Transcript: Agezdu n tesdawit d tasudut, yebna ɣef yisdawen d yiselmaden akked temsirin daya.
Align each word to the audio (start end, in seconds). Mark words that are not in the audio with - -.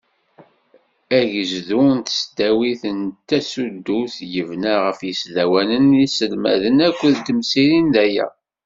Agezdu 1.19 1.81
n 1.97 1.97
tesdawit 2.07 2.81
d 3.07 3.07
tasudut, 3.27 4.15
yebna 4.33 4.75
ɣef 4.85 4.99
yisdawen 5.07 5.69
d 5.89 5.91
yiselmaden 5.99 6.77
akked 6.87 7.15
temsirin 7.25 7.87
daya. 7.95 8.27